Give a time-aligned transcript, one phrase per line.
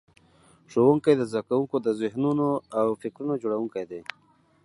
[0.71, 2.47] ښوونکي د زده کوونکو د ذهنونو
[2.79, 4.01] او فکرونو جوړونکي دي.